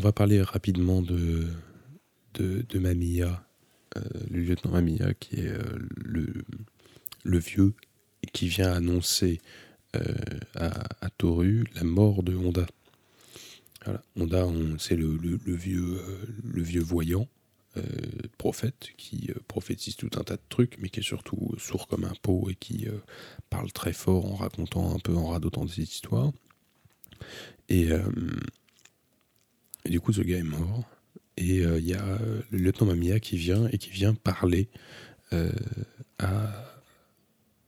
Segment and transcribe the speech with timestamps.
[0.00, 1.46] on va parler rapidement de,
[2.34, 3.44] de, Mamiya,
[3.96, 5.52] euh, le lieutenant Mamiya, qui est
[5.96, 6.32] le,
[7.22, 7.74] le vieux
[8.32, 9.40] qui vient annoncer
[10.54, 12.66] à, à, Toru la mort de Honda.
[14.16, 14.46] Honda,
[14.78, 16.00] c'est le, le, vieux,
[16.44, 17.28] le vieux voyant
[17.76, 17.82] euh,
[18.36, 22.02] prophète qui euh, prophétise tout un tas de trucs, mais qui est surtout sourd comme
[22.02, 22.98] un pot et qui euh,
[23.48, 26.32] parle très fort en racontant un peu, en radotant des histoires.
[27.68, 27.90] Et,
[29.90, 30.84] du coup, ce gars est mort.
[31.36, 32.18] Et il y a
[32.50, 34.68] le lieutenant qui vient et qui vient parler
[36.18, 36.70] à,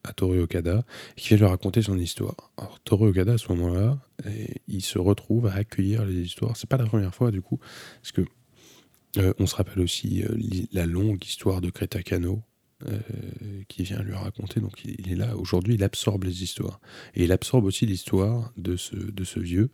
[0.04, 0.84] à Toru Okada,
[1.16, 2.52] qui vient lui raconter son histoire.
[2.58, 3.98] Alors Toru Okada, à ce moment-là,
[4.68, 6.56] il se retrouve à accueillir les histoires.
[6.56, 7.58] C'est pas la première fois, du coup,
[8.02, 8.22] parce que
[9.18, 10.36] euh, on se rappelle aussi euh,
[10.72, 12.98] la longue histoire de Creta euh,
[13.68, 14.60] qui vient lui raconter.
[14.60, 16.80] Donc il, est là, aujourd'hui, il absorbe les histoires.
[17.14, 19.70] Et il absorbe aussi l'histoire de ce, de ce vieux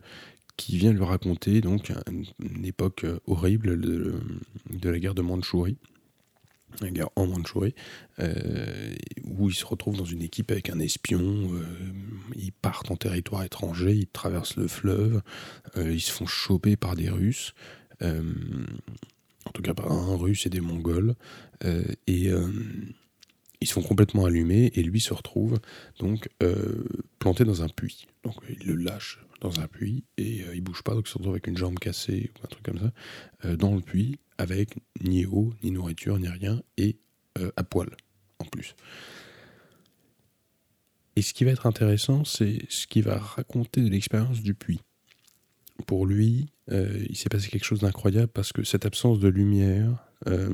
[0.59, 4.19] qui vient lui raconter donc une, époque horrible de,
[4.83, 5.77] la guerre de Mandchourie,
[6.81, 7.73] la guerre en Mandchourie,
[9.23, 11.49] où il se retrouve dans une équipe avec un espion,
[12.35, 15.21] ils partent en territoire étranger, ils traversent le fleuve,
[15.77, 17.53] ils se font choper par des Russes
[19.49, 21.15] en tout cas pas un russe et des mongols,
[21.65, 22.47] euh, et euh,
[23.61, 25.59] ils sont complètement allumés, et lui se retrouve
[25.99, 26.85] donc euh,
[27.17, 28.07] planté dans un puits.
[28.23, 31.33] Donc il le lâche dans un puits, et il bouge pas, donc il se retrouve
[31.33, 35.53] avec une jambe cassée, ou un truc comme ça, dans le puits, avec ni eau,
[35.63, 36.97] ni nourriture, ni rien, et
[37.55, 37.89] à poil,
[38.39, 38.75] en plus.
[41.19, 44.79] Et ce qui va être intéressant, c'est ce qui va raconter de l'expérience du puits.
[45.85, 50.05] Pour lui, euh, il s'est passé quelque chose d'incroyable parce que cette absence de lumière
[50.27, 50.49] euh,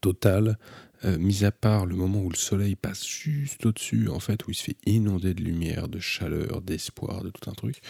[0.00, 0.58] totale,
[1.04, 4.50] euh, mis à part le moment où le soleil passe juste au-dessus, en fait, où
[4.50, 7.80] il se fait inonder de lumière, de chaleur, d'espoir, de tout un truc,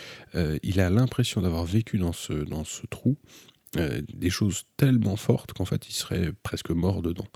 [0.63, 3.17] il a l'impression d'avoir vécu dans ce, dans ce trou
[3.75, 7.27] des choses tellement fortes qu'en fait, il serait presque mort dedans.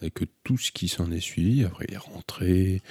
[0.00, 2.82] Et que tout ce qui s'en est suivi, après il est rentré,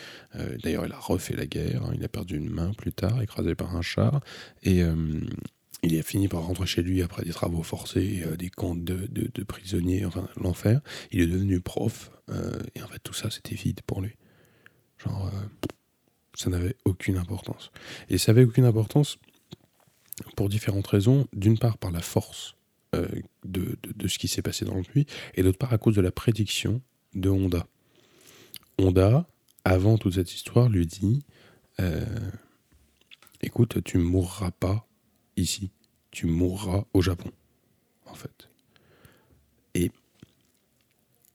[0.63, 3.56] d'ailleurs il a refait la guerre, hein, il a perdu une main plus tard, écrasé
[3.56, 4.22] par un char,
[4.63, 4.81] et,
[5.84, 9.08] il a fini par rentrer chez lui après des travaux forcés, euh, des camps de,
[9.44, 10.81] prisonniers, enfin l'enfer.
[11.12, 14.16] Il est devenu prof, euh, et en fait tout ça c'était vide pour lui.
[15.00, 15.69] Genre, euh,
[16.36, 17.72] ça n'avait aucune importance.
[18.09, 19.18] Et ça n'avait aucune importance
[20.36, 21.28] pour différentes raisons.
[21.34, 22.56] D'une part par la force
[23.46, 26.02] de, de, ce qui s'est passé dans le puits, et d'autre part à cause de
[26.02, 26.81] la prédiction
[27.13, 27.66] de Honda.
[28.78, 29.30] Honda,
[29.63, 31.24] avant toute cette histoire, lui dit
[33.42, 34.88] Écoute, tu ne mourras pas
[35.38, 35.72] ici,
[36.12, 37.31] tu mourras au Japon,
[38.06, 38.50] en fait.
[39.74, 39.92] Et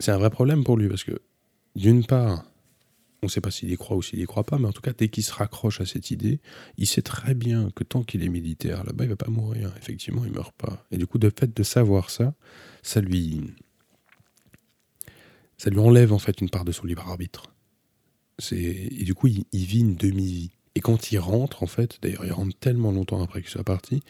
[0.01, 1.21] c'est un vrai problème pour lui, parce que
[1.75, 2.45] d'une part,
[3.23, 4.83] on ne sait pas s'il y croit ou s'il y croit pas, mais en tout
[4.83, 6.39] cas, dès qu'il se raccroche à cette idée,
[6.77, 9.73] il sait très bien que tant qu'il est militaire là-bas, il va pas mourir.
[9.79, 10.87] Effectivement, il meurt pas.
[10.91, 12.35] Et du coup, de fait de savoir ça,
[12.83, 13.55] ça lui,
[15.57, 17.55] ça lui enlève en fait une part de son libre arbitre.
[18.53, 20.51] Et du coup, il vit une demi-vie.
[20.77, 24.03] Et quand il rentre, en fait, d'ailleurs, il rentre tellement longtemps après qu'il soit parti,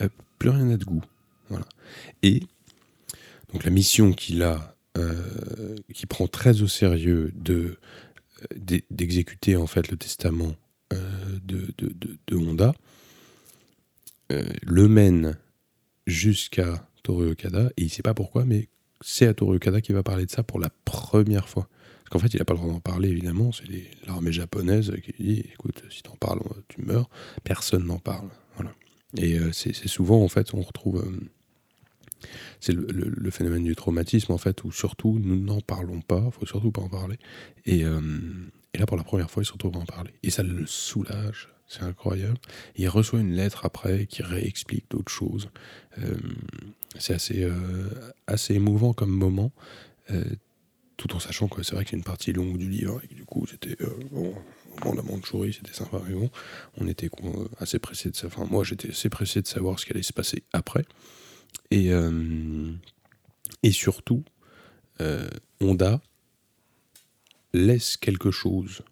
[0.00, 1.02] euh, plus rien n'a de goût.
[1.48, 1.66] Voilà.
[2.22, 2.44] Et
[3.52, 7.76] donc la mission qu'il a, euh, qui prend très au sérieux de
[8.54, 10.54] euh, d'exécuter en fait le testament
[11.44, 12.74] de, de, de, Honda,
[14.28, 15.38] le mène
[16.06, 18.68] jusqu'à Toru Okada, et il ne sait pas pourquoi, mais
[19.00, 21.68] c'est à Toru Okada qui va parler de ça pour la première fois.
[22.14, 23.52] En fait, il n'a pas le droit d'en parler, évidemment.
[23.52, 23.64] C'est
[24.06, 27.08] l'armée japonaise qui dit écoute, si t'en parles, tu meurs.
[27.44, 28.28] Personne n'en parle.
[28.56, 28.72] Voilà.
[29.16, 31.02] Et euh, c'est souvent, en fait, on retrouve.
[31.04, 31.30] Euh,
[32.60, 36.22] c'est le, phénomène du traumatisme, en fait, où surtout, nous n'en parlons pas.
[36.26, 37.18] Il faut surtout pas en parler.
[37.66, 38.00] Et, euh,
[38.74, 40.12] et, là, pour la première fois, il se retrouve à en parler.
[40.22, 41.48] Et ça le soulage.
[41.66, 42.36] C'est incroyable.
[42.76, 45.48] il reçoit une lettre après qui réexplique d'autres choses.
[46.98, 47.48] c'est assez,
[48.26, 49.52] assez émouvant comme moment
[50.96, 53.14] tout en sachant que c'est vrai que c'est une partie longue du livre et que
[53.14, 54.34] du coup c'était euh, bon,
[54.80, 56.30] moment de la Mandchourie c'était sympa mais bon
[56.78, 59.92] on était euh, assez pressé de savoir moi j'étais assez pressé de savoir ce qui
[59.92, 60.84] allait se passer après.
[61.70, 62.72] Et euh,
[63.70, 64.24] surtout
[65.60, 66.00] Honda
[67.52, 68.82] laisse quelque chose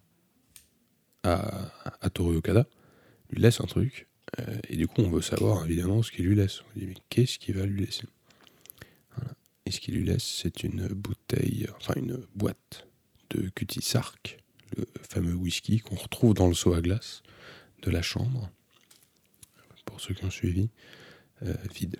[1.22, 1.70] à,
[2.00, 2.66] à Toru Okada
[3.30, 4.08] lui laisse un truc
[4.68, 6.62] et du coup on veut savoir évidemment ce qu'il lui laisse.
[6.62, 8.06] On dit mais qu'est-ce qu'il va lui laisser?
[10.18, 12.86] C'est une bouteille, enfin une boîte
[13.30, 14.38] de Cutie Sark,
[14.76, 17.22] le fameux whisky qu'on retrouve dans le seau à glace
[17.82, 18.50] de la chambre,
[19.84, 20.68] pour ceux qui ont suivi,
[21.42, 21.96] euh, vide.